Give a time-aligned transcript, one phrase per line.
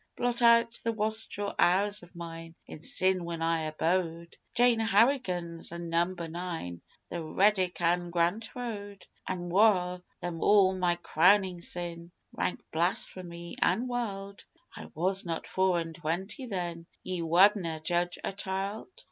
[0.15, 5.89] Blot out the wastrel hours of mine in sin when I abode Jane Harrigan's an'
[5.91, 9.05] Number Nine, The Reddick an' Grant Road!
[9.27, 14.43] An' waur than all my crownin' sin rank blasphemy an' wild.
[14.75, 18.87] I was not four and twenty then Ye wadna' judge a child?